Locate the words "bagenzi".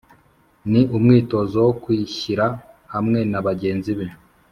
3.47-3.91